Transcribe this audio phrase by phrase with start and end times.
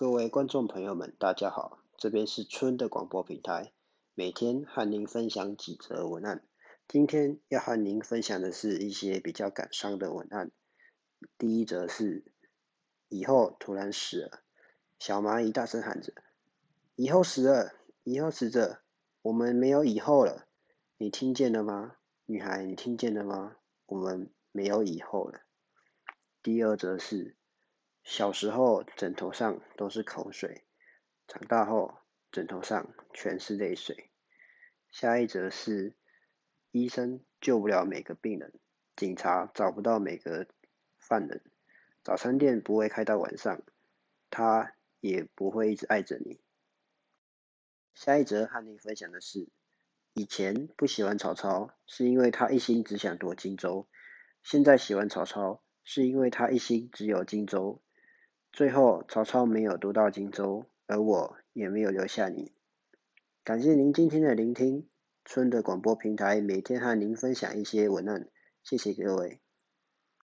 [0.00, 3.70] 各位观众朋友们，大家好，这边是春的广播平台，
[4.14, 6.42] 每天和您分享几则文案。
[6.88, 10.52] 今天要和您分享的是一些比较感伤的文案。
[11.36, 12.24] 第一则是，
[13.10, 14.42] 以后突然死了，
[14.98, 16.14] 小蚂蚁大声喊着
[16.96, 18.80] ：“以后死了，以后死着，
[19.20, 20.46] 我们没有以后了。”
[20.96, 22.64] 你听见了吗，女孩？
[22.64, 23.58] 你听见了吗？
[23.84, 25.42] 我们没有以后了。
[26.42, 27.36] 第二则是。
[28.02, 30.64] 小时候枕头上都是口水，
[31.28, 31.98] 长大后
[32.32, 34.10] 枕头上全是泪水。
[34.90, 35.94] 下一则是
[36.72, 38.52] 医生救不了每个病人，
[38.96, 40.48] 警察找不到每个
[40.98, 41.42] 犯人，
[42.02, 43.62] 早餐店不会开到晚上，
[44.28, 46.40] 他也不会一直爱着你。
[47.94, 49.48] 下一则和你分享的是，
[50.14, 53.86] 以前不喜欢曹操，是因为他一心只想夺荆州；
[54.42, 57.80] 现在喜欢曹操，是因为他一心只有荆州。
[58.52, 62.52] 最后，曹操没有夺到荆州，而我也没有留下你。
[63.44, 64.88] 感谢您今天的聆听，
[65.24, 68.28] 春的广播平台每天和您分享一些文案，
[68.62, 69.40] 谢谢各位。